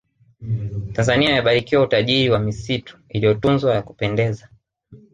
tanzania 0.93 1.29
imebarikiwa 1.29 1.83
utajiri 1.83 2.29
wa 2.29 2.39
misitu 2.39 2.99
iliyotunzwa 3.09 3.75
ya 3.75 3.81
kupendeza 3.81 4.49